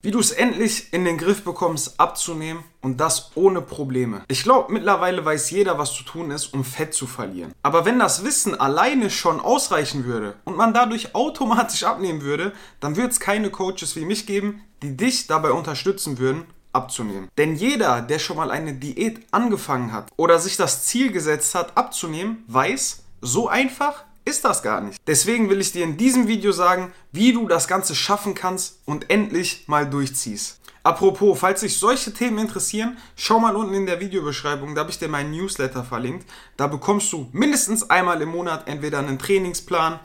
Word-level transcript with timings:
Wie 0.00 0.12
du 0.12 0.20
es 0.20 0.30
endlich 0.30 0.92
in 0.92 1.04
den 1.04 1.18
Griff 1.18 1.42
bekommst, 1.42 1.98
abzunehmen 1.98 2.62
und 2.80 3.00
das 3.00 3.32
ohne 3.34 3.60
Probleme. 3.60 4.22
Ich 4.28 4.44
glaube, 4.44 4.72
mittlerweile 4.72 5.24
weiß 5.24 5.50
jeder, 5.50 5.76
was 5.76 5.92
zu 5.92 6.04
tun 6.04 6.30
ist, 6.30 6.54
um 6.54 6.62
Fett 6.62 6.94
zu 6.94 7.08
verlieren. 7.08 7.52
Aber 7.64 7.84
wenn 7.84 7.98
das 7.98 8.22
Wissen 8.22 8.54
alleine 8.60 9.10
schon 9.10 9.40
ausreichen 9.40 10.04
würde 10.04 10.36
und 10.44 10.56
man 10.56 10.72
dadurch 10.72 11.16
automatisch 11.16 11.82
abnehmen 11.82 12.22
würde, 12.22 12.52
dann 12.78 12.94
würde 12.94 13.08
es 13.08 13.18
keine 13.18 13.50
Coaches 13.50 13.96
wie 13.96 14.04
mich 14.04 14.24
geben, 14.24 14.62
die 14.82 14.96
dich 14.96 15.26
dabei 15.26 15.50
unterstützen 15.50 16.20
würden, 16.20 16.44
abzunehmen. 16.72 17.28
Denn 17.36 17.56
jeder, 17.56 18.00
der 18.00 18.20
schon 18.20 18.36
mal 18.36 18.52
eine 18.52 18.74
Diät 18.74 19.26
angefangen 19.32 19.92
hat 19.92 20.12
oder 20.16 20.38
sich 20.38 20.56
das 20.56 20.84
Ziel 20.84 21.10
gesetzt 21.10 21.56
hat, 21.56 21.76
abzunehmen, 21.76 22.44
weiß, 22.46 23.02
so 23.20 23.48
einfach 23.48 24.04
ist 24.28 24.44
das 24.44 24.62
gar 24.62 24.82
nicht. 24.82 25.00
Deswegen 25.06 25.48
will 25.48 25.60
ich 25.60 25.72
dir 25.72 25.84
in 25.84 25.96
diesem 25.96 26.28
Video 26.28 26.52
sagen, 26.52 26.92
wie 27.12 27.32
du 27.32 27.48
das 27.48 27.66
Ganze 27.66 27.94
schaffen 27.94 28.34
kannst 28.34 28.80
und 28.84 29.10
endlich 29.10 29.64
mal 29.66 29.88
durchziehst. 29.88 30.60
Apropos, 30.82 31.38
falls 31.38 31.60
dich 31.60 31.78
solche 31.78 32.12
Themen 32.12 32.38
interessieren, 32.38 32.98
schau 33.16 33.40
mal 33.40 33.56
unten 33.56 33.74
in 33.74 33.86
der 33.86 34.00
Videobeschreibung, 34.00 34.74
da 34.74 34.82
habe 34.82 34.90
ich 34.90 34.98
dir 34.98 35.08
meinen 35.08 35.32
Newsletter 35.32 35.82
verlinkt. 35.82 36.26
Da 36.56 36.66
bekommst 36.66 37.12
du 37.12 37.28
mindestens 37.32 37.90
einmal 37.90 38.22
im 38.22 38.28
Monat 38.28 38.68
entweder 38.68 38.98
einen 38.98 39.18
Trainingsplan, 39.18 39.98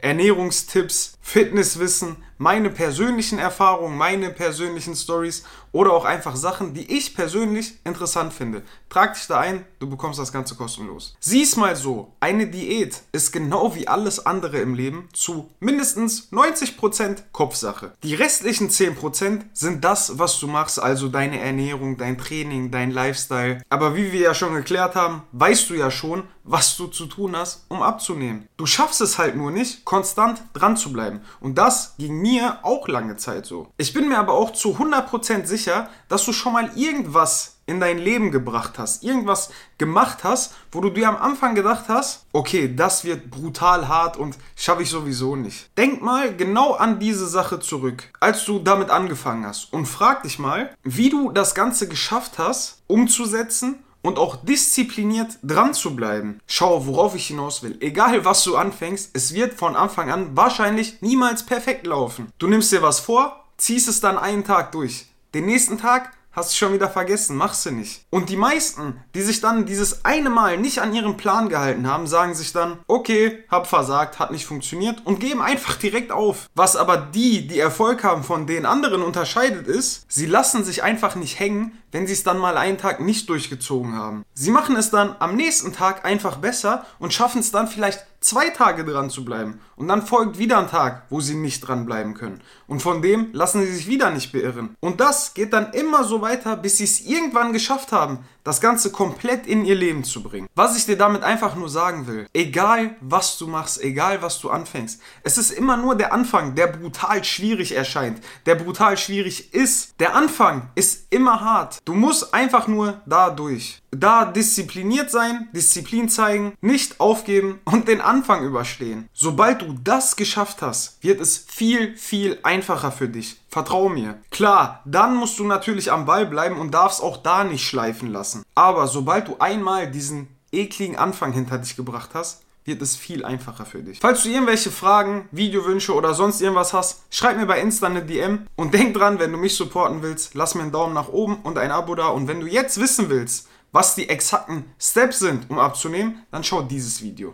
Ernährungstipps, 0.00 1.18
Fitnesswissen, 1.22 2.16
meine 2.38 2.70
persönlichen 2.70 3.38
Erfahrungen, 3.38 3.98
meine 3.98 4.30
persönlichen 4.30 4.94
Stories 4.96 5.44
oder 5.72 5.92
auch 5.92 6.04
einfach 6.04 6.36
Sachen, 6.36 6.72
die 6.72 6.96
ich 6.96 7.14
persönlich 7.14 7.74
interessant 7.84 8.32
finde. 8.32 8.62
Trag 8.88 9.14
dich 9.14 9.26
da 9.26 9.40
ein, 9.40 9.64
du 9.80 9.88
bekommst 9.88 10.18
das 10.18 10.32
Ganze 10.32 10.54
kostenlos. 10.54 11.14
Sieh's 11.20 11.56
mal 11.56 11.76
so, 11.76 12.14
eine 12.20 12.46
Diät 12.46 13.02
ist 13.12 13.32
genau 13.32 13.74
wie 13.74 13.86
alles 13.86 14.24
andere 14.24 14.58
im 14.58 14.74
Leben 14.74 15.08
zu 15.12 15.50
mindestens 15.60 16.32
90% 16.32 17.18
Kopfsache. 17.32 17.92
Die 18.02 18.14
restlichen 18.14 18.70
10% 18.70 19.42
sind 19.52 19.84
das, 19.84 20.18
was 20.18 20.38
du 20.40 20.46
machst, 20.46 20.80
also 20.80 21.08
deine 21.08 21.40
Ernährung, 21.40 21.98
dein 21.98 22.16
Training, 22.16 22.70
dein 22.70 22.90
Lifestyle. 22.90 23.62
Aber 23.68 23.94
wie 23.94 24.12
wir 24.12 24.20
ja 24.20 24.34
schon 24.34 24.54
geklärt 24.54 24.94
haben, 24.94 25.22
weißt 25.32 25.68
du 25.68 25.74
ja 25.74 25.90
schon, 25.90 26.24
was 26.48 26.76
du 26.76 26.86
zu 26.86 27.06
tun 27.06 27.36
hast, 27.36 27.64
um 27.68 27.82
abzunehmen. 27.82 28.48
Du 28.56 28.66
schaffst 28.66 29.00
es 29.00 29.18
halt 29.18 29.36
nur 29.36 29.50
nicht, 29.50 29.84
konstant 29.84 30.42
dran 30.54 30.76
zu 30.76 30.92
bleiben. 30.92 31.20
Und 31.40 31.58
das 31.58 31.94
ging 31.98 32.20
mir 32.20 32.58
auch 32.62 32.88
lange 32.88 33.16
Zeit 33.16 33.46
so. 33.46 33.68
Ich 33.76 33.92
bin 33.92 34.08
mir 34.08 34.18
aber 34.18 34.32
auch 34.32 34.52
zu 34.52 34.76
100% 34.76 35.46
sicher, 35.46 35.90
dass 36.08 36.24
du 36.24 36.32
schon 36.32 36.54
mal 36.54 36.70
irgendwas 36.74 37.58
in 37.66 37.80
dein 37.80 37.98
Leben 37.98 38.30
gebracht 38.30 38.78
hast, 38.78 39.04
irgendwas 39.04 39.50
gemacht 39.76 40.24
hast, 40.24 40.54
wo 40.72 40.80
du 40.80 40.88
dir 40.88 41.06
am 41.06 41.18
Anfang 41.18 41.54
gedacht 41.54 41.84
hast, 41.88 42.24
okay, 42.32 42.74
das 42.74 43.04
wird 43.04 43.30
brutal 43.30 43.88
hart 43.88 44.16
und 44.16 44.38
schaffe 44.56 44.82
ich 44.82 44.88
sowieso 44.88 45.36
nicht. 45.36 45.68
Denk 45.76 46.00
mal 46.00 46.34
genau 46.34 46.72
an 46.72 46.98
diese 46.98 47.28
Sache 47.28 47.60
zurück, 47.60 48.10
als 48.20 48.46
du 48.46 48.58
damit 48.58 48.88
angefangen 48.88 49.44
hast 49.44 49.70
und 49.70 49.84
frag 49.84 50.22
dich 50.22 50.38
mal, 50.38 50.74
wie 50.82 51.10
du 51.10 51.30
das 51.30 51.54
Ganze 51.54 51.88
geschafft 51.88 52.38
hast, 52.38 52.82
umzusetzen 52.86 53.84
und 54.08 54.18
auch 54.18 54.36
diszipliniert 54.36 55.38
dran 55.42 55.74
zu 55.74 55.94
bleiben. 55.94 56.40
Schau, 56.46 56.86
worauf 56.86 57.14
ich 57.14 57.26
hinaus 57.26 57.62
will. 57.62 57.76
Egal 57.80 58.24
was 58.24 58.42
du 58.42 58.56
anfängst, 58.56 59.10
es 59.12 59.34
wird 59.34 59.52
von 59.52 59.76
Anfang 59.76 60.10
an 60.10 60.34
wahrscheinlich 60.34 61.02
niemals 61.02 61.44
perfekt 61.44 61.86
laufen. 61.86 62.32
Du 62.38 62.46
nimmst 62.46 62.72
dir 62.72 62.80
was 62.80 63.00
vor, 63.00 63.44
ziehst 63.58 63.86
es 63.86 64.00
dann 64.00 64.16
einen 64.16 64.44
Tag 64.44 64.72
durch. 64.72 65.08
Den 65.34 65.44
nächsten 65.44 65.76
Tag 65.76 66.12
Hast 66.38 66.52
du 66.52 66.56
schon 66.56 66.72
wieder 66.72 66.88
vergessen, 66.88 67.36
machst 67.36 67.66
du 67.66 67.72
nicht. 67.72 68.04
Und 68.10 68.28
die 68.28 68.36
meisten, 68.36 69.02
die 69.12 69.22
sich 69.22 69.40
dann 69.40 69.66
dieses 69.66 70.04
eine 70.04 70.30
Mal 70.30 70.56
nicht 70.56 70.78
an 70.78 70.94
ihren 70.94 71.16
Plan 71.16 71.48
gehalten 71.48 71.88
haben, 71.88 72.06
sagen 72.06 72.32
sich 72.32 72.52
dann, 72.52 72.78
okay, 72.86 73.42
hab 73.50 73.66
versagt, 73.66 74.20
hat 74.20 74.30
nicht 74.30 74.46
funktioniert 74.46 75.04
und 75.04 75.18
geben 75.18 75.42
einfach 75.42 75.74
direkt 75.74 76.12
auf. 76.12 76.48
Was 76.54 76.76
aber 76.76 76.96
die, 76.96 77.48
die 77.48 77.58
Erfolg 77.58 78.04
haben, 78.04 78.22
von 78.22 78.46
den 78.46 78.66
anderen 78.66 79.02
unterscheidet 79.02 79.66
ist, 79.66 80.04
sie 80.08 80.26
lassen 80.26 80.62
sich 80.62 80.84
einfach 80.84 81.16
nicht 81.16 81.40
hängen, 81.40 81.76
wenn 81.92 82.06
sie 82.06 82.12
es 82.12 82.22
dann 82.22 82.38
mal 82.38 82.56
einen 82.56 82.78
Tag 82.78 83.00
nicht 83.00 83.28
durchgezogen 83.28 83.94
haben. 83.94 84.24
Sie 84.34 84.50
machen 84.50 84.76
es 84.76 84.90
dann 84.90 85.16
am 85.18 85.36
nächsten 85.36 85.72
Tag 85.72 86.04
einfach 86.04 86.36
besser 86.36 86.84
und 86.98 87.12
schaffen 87.12 87.40
es 87.40 87.50
dann 87.50 87.68
vielleicht 87.68 88.06
zwei 88.20 88.50
Tage 88.50 88.84
dran 88.84 89.10
zu 89.10 89.24
bleiben. 89.24 89.60
Und 89.76 89.88
dann 89.88 90.04
folgt 90.04 90.38
wieder 90.38 90.58
ein 90.58 90.68
Tag, 90.68 91.04
wo 91.08 91.20
sie 91.20 91.36
nicht 91.36 91.60
dran 91.60 91.86
bleiben 91.86 92.14
können. 92.14 92.42
Und 92.66 92.82
von 92.82 93.00
dem 93.00 93.32
lassen 93.32 93.64
sie 93.64 93.72
sich 93.72 93.86
wieder 93.86 94.10
nicht 94.10 94.32
beirren. 94.32 94.76
Und 94.80 95.00
das 95.00 95.34
geht 95.34 95.52
dann 95.52 95.72
immer 95.72 96.04
so 96.04 96.20
weiter, 96.20 96.56
bis 96.56 96.78
sie 96.78 96.84
es 96.84 97.00
irgendwann 97.00 97.52
geschafft 97.52 97.92
haben, 97.92 98.24
das 98.42 98.60
Ganze 98.60 98.90
komplett 98.90 99.46
in 99.46 99.64
ihr 99.64 99.74
Leben 99.74 100.04
zu 100.04 100.22
bringen. 100.22 100.48
Was 100.54 100.76
ich 100.76 100.86
dir 100.86 100.96
damit 100.96 101.22
einfach 101.22 101.54
nur 101.54 101.68
sagen 101.68 102.06
will, 102.06 102.26
egal 102.32 102.96
was 103.00 103.38
du 103.38 103.46
machst, 103.46 103.80
egal 103.82 104.22
was 104.22 104.40
du 104.40 104.50
anfängst, 104.50 105.00
es 105.22 105.38
ist 105.38 105.50
immer 105.50 105.76
nur 105.76 105.94
der 105.94 106.12
Anfang, 106.12 106.54
der 106.54 106.66
brutal 106.66 107.22
schwierig 107.22 107.72
erscheint, 107.72 108.20
der 108.46 108.56
brutal 108.56 108.96
schwierig 108.96 109.52
ist. 109.54 110.00
Der 110.00 110.16
Anfang 110.16 110.70
ist 110.74 111.06
immer 111.10 111.40
hart. 111.40 111.77
Du 111.88 111.94
musst 111.94 112.34
einfach 112.34 112.68
nur 112.68 113.00
da 113.06 113.30
durch. 113.30 113.80
Da 113.90 114.26
diszipliniert 114.26 115.10
sein, 115.10 115.48
Disziplin 115.54 116.10
zeigen, 116.10 116.52
nicht 116.60 117.00
aufgeben 117.00 117.60
und 117.64 117.88
den 117.88 118.02
Anfang 118.02 118.44
überstehen. 118.44 119.08
Sobald 119.14 119.62
du 119.62 119.74
das 119.82 120.14
geschafft 120.14 120.60
hast, 120.60 121.02
wird 121.02 121.18
es 121.18 121.38
viel, 121.38 121.96
viel 121.96 122.40
einfacher 122.42 122.92
für 122.92 123.08
dich. 123.08 123.40
Vertrau 123.48 123.88
mir. 123.88 124.20
Klar, 124.30 124.82
dann 124.84 125.16
musst 125.16 125.38
du 125.38 125.44
natürlich 125.44 125.90
am 125.90 126.04
Ball 126.04 126.26
bleiben 126.26 126.58
und 126.58 126.74
darfst 126.74 127.02
auch 127.02 127.16
da 127.16 127.42
nicht 127.42 127.66
schleifen 127.66 128.12
lassen. 128.12 128.44
Aber 128.54 128.86
sobald 128.86 129.28
du 129.28 129.36
einmal 129.38 129.90
diesen 129.90 130.28
ekligen 130.52 130.96
Anfang 130.96 131.32
hinter 131.32 131.56
dich 131.56 131.74
gebracht 131.74 132.10
hast, 132.12 132.42
wird 132.68 132.82
es 132.82 132.94
viel 132.94 133.24
einfacher 133.24 133.64
für 133.64 133.82
dich. 133.82 133.98
Falls 133.98 134.22
du 134.22 134.28
irgendwelche 134.28 134.70
Fragen, 134.70 135.28
Videowünsche 135.32 135.94
oder 135.94 136.14
sonst 136.14 136.40
irgendwas 136.40 136.72
hast, 136.72 137.02
schreib 137.10 137.36
mir 137.36 137.46
bei 137.46 137.60
Insta 137.60 137.86
eine 137.86 138.04
DM 138.04 138.46
und 138.54 138.74
denk 138.74 138.94
dran, 138.94 139.18
wenn 139.18 139.32
du 139.32 139.38
mich 139.38 139.56
supporten 139.56 140.02
willst, 140.02 140.34
lass 140.34 140.54
mir 140.54 140.62
einen 140.62 140.72
Daumen 140.72 140.94
nach 140.94 141.08
oben 141.08 141.36
und 141.42 141.58
ein 141.58 141.72
Abo 141.72 141.96
da 141.96 142.08
und 142.08 142.28
wenn 142.28 142.40
du 142.40 142.46
jetzt 142.46 142.78
wissen 142.80 143.08
willst, 143.08 143.48
was 143.72 143.94
die 143.94 144.08
exakten 144.08 144.64
Steps 144.78 145.18
sind, 145.18 145.50
um 145.50 145.58
abzunehmen, 145.58 146.22
dann 146.30 146.44
schau 146.44 146.62
dieses 146.62 147.02
Video. 147.02 147.26